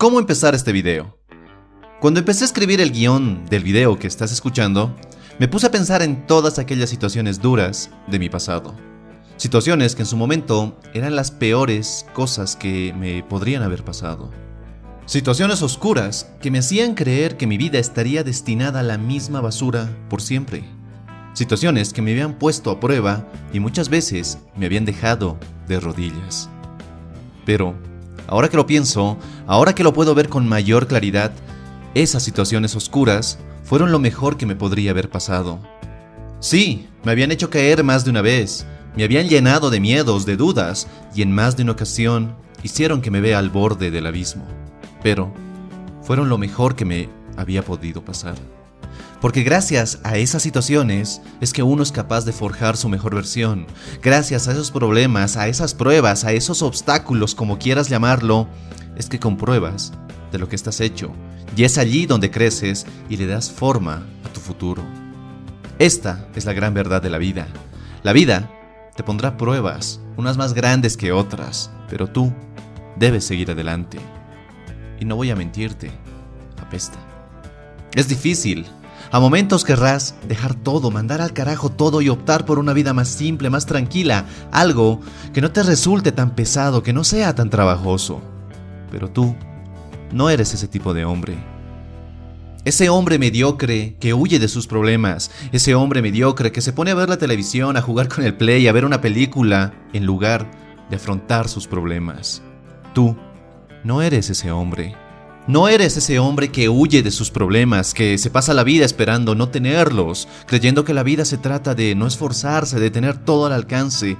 [0.00, 1.14] ¿Cómo empezar este video?
[2.00, 4.96] Cuando empecé a escribir el guion del video que estás escuchando,
[5.38, 8.74] me puse a pensar en todas aquellas situaciones duras de mi pasado.
[9.36, 14.30] Situaciones que en su momento eran las peores cosas que me podrían haber pasado.
[15.04, 19.94] Situaciones oscuras que me hacían creer que mi vida estaría destinada a la misma basura
[20.08, 20.64] por siempre.
[21.34, 25.36] Situaciones que me habían puesto a prueba y muchas veces me habían dejado
[25.68, 26.48] de rodillas.
[27.44, 27.74] Pero
[28.30, 29.18] Ahora que lo pienso,
[29.48, 31.32] ahora que lo puedo ver con mayor claridad,
[31.94, 35.58] esas situaciones oscuras fueron lo mejor que me podría haber pasado.
[36.38, 40.36] Sí, me habían hecho caer más de una vez, me habían llenado de miedos, de
[40.36, 44.46] dudas, y en más de una ocasión hicieron que me vea al borde del abismo.
[45.02, 45.34] Pero
[46.02, 48.36] fueron lo mejor que me había podido pasar.
[49.20, 53.66] Porque gracias a esas situaciones es que uno es capaz de forjar su mejor versión.
[54.02, 58.48] Gracias a esos problemas, a esas pruebas, a esos obstáculos, como quieras llamarlo,
[58.96, 59.92] es que compruebas
[60.32, 61.12] de lo que estás hecho.
[61.54, 64.82] Y es allí donde creces y le das forma a tu futuro.
[65.78, 67.46] Esta es la gran verdad de la vida.
[68.02, 68.50] La vida
[68.96, 72.32] te pondrá pruebas, unas más grandes que otras, pero tú
[72.96, 73.98] debes seguir adelante.
[74.98, 75.90] Y no voy a mentirte,
[76.60, 76.98] apesta.
[77.94, 78.66] Es difícil,
[79.10, 83.08] a momentos querrás dejar todo, mandar al carajo todo y optar por una vida más
[83.08, 85.00] simple, más tranquila, algo
[85.32, 88.20] que no te resulte tan pesado, que no sea tan trabajoso.
[88.90, 89.34] Pero tú
[90.12, 91.36] no eres ese tipo de hombre.
[92.64, 96.94] Ese hombre mediocre que huye de sus problemas, ese hombre mediocre que se pone a
[96.94, 100.50] ver la televisión, a jugar con el play, a ver una película, en lugar
[100.90, 102.42] de afrontar sus problemas.
[102.92, 103.16] Tú
[103.82, 104.94] no eres ese hombre.
[105.46, 109.34] No eres ese hombre que huye de sus problemas, que se pasa la vida esperando
[109.34, 113.54] no tenerlos, creyendo que la vida se trata de no esforzarse, de tener todo al
[113.54, 114.18] alcance,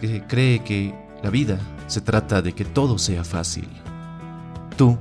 [0.00, 3.68] que cree que la vida se trata de que todo sea fácil.
[4.76, 4.96] Tú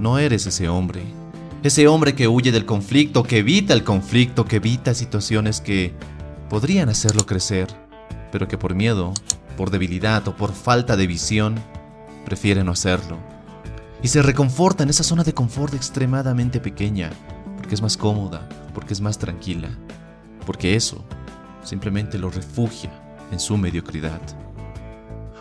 [0.00, 1.02] no eres ese hombre.
[1.62, 5.94] Ese hombre que huye del conflicto, que evita el conflicto, que evita situaciones que
[6.50, 7.68] podrían hacerlo crecer,
[8.32, 9.14] pero que por miedo,
[9.56, 11.54] por debilidad o por falta de visión,
[12.24, 13.31] prefiere no hacerlo
[14.02, 17.10] y se reconforta en esa zona de confort extremadamente pequeña,
[17.56, 19.68] porque es más cómoda, porque es más tranquila,
[20.44, 21.04] porque eso
[21.62, 22.90] simplemente lo refugia
[23.30, 24.20] en su mediocridad.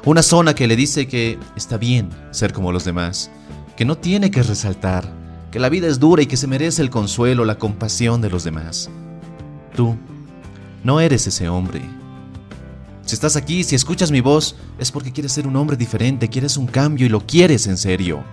[0.05, 3.31] Una zona que le dice que está bien ser como los demás,
[3.75, 5.11] que no tiene que resaltar,
[5.51, 8.43] que la vida es dura y que se merece el consuelo, la compasión de los
[8.43, 8.89] demás.
[9.75, 9.95] Tú
[10.83, 11.81] no eres ese hombre.
[13.05, 16.57] Si estás aquí, si escuchas mi voz, es porque quieres ser un hombre diferente, quieres
[16.57, 18.23] un cambio y lo quieres en serio.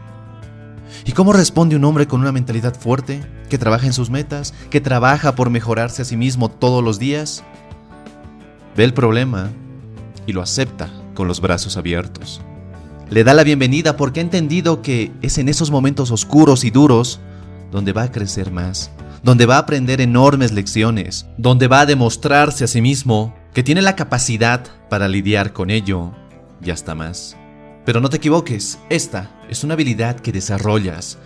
[1.04, 4.80] ¿Y cómo responde un hombre con una mentalidad fuerte, que trabaja en sus metas, que
[4.80, 7.44] trabaja por mejorarse a sí mismo todos los días?
[8.76, 9.50] Ve el problema
[10.26, 12.40] y lo acepta con los brazos abiertos.
[13.10, 17.20] Le da la bienvenida porque ha entendido que es en esos momentos oscuros y duros
[17.72, 18.90] donde va a crecer más,
[19.22, 23.82] donde va a aprender enormes lecciones, donde va a demostrarse a sí mismo que tiene
[23.82, 26.12] la capacidad para lidiar con ello
[26.62, 27.36] y hasta más.
[27.88, 31.16] Pero no te equivoques, esta es una habilidad que desarrollas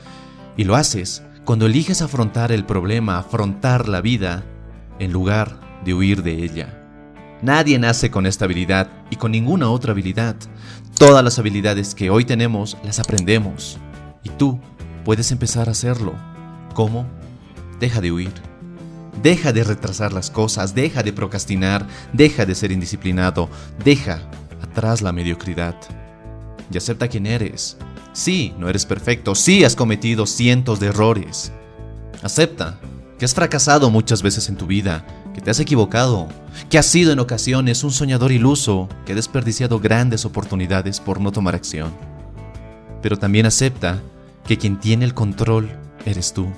[0.57, 4.45] y lo haces cuando eliges afrontar el problema, afrontar la vida,
[5.01, 6.81] en lugar de huir de ella.
[7.43, 10.37] Nadie nace con esta habilidad y con ninguna otra habilidad.
[10.99, 13.79] Todas las habilidades que hoy tenemos las aprendemos
[14.23, 14.61] y tú
[15.05, 16.15] puedes empezar a hacerlo.
[16.75, 17.09] ¿Cómo?
[17.81, 18.35] Deja de huir.
[19.21, 23.49] Deja de retrasar las cosas, deja de procrastinar, deja de ser indisciplinado,
[23.85, 24.21] deja
[24.63, 25.75] atrás la mediocridad
[26.73, 27.77] y acepta quién eres.
[28.13, 31.53] Sí, no eres perfecto, sí has cometido cientos de errores.
[32.23, 32.79] Acepta
[33.19, 36.29] que has fracasado muchas veces en tu vida, que te has equivocado,
[36.69, 41.33] que has sido en ocasiones un soñador iluso, que ha desperdiciado grandes oportunidades por no
[41.33, 41.93] tomar acción.
[43.01, 44.01] Pero también acepta
[44.47, 45.71] que quien tiene el control
[46.05, 46.49] eres tú,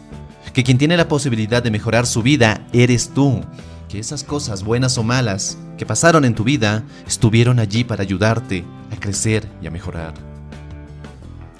[0.52, 3.42] que quien tiene la posibilidad de mejorar su vida eres tú,
[3.88, 8.64] que esas cosas buenas o malas que pasaron en tu vida estuvieron allí para ayudarte
[8.92, 10.14] a crecer y a mejorar.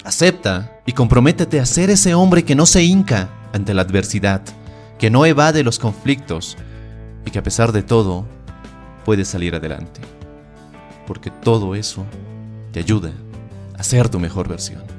[0.03, 4.41] Acepta y comprométete a ser ese hombre que no se hinca ante la adversidad,
[4.99, 6.57] que no evade los conflictos
[7.25, 8.25] y que a pesar de todo
[9.03, 10.01] puede salir adelante.
[11.07, 12.05] Porque todo eso
[12.71, 13.11] te ayuda
[13.77, 14.94] a ser tu mejor versión.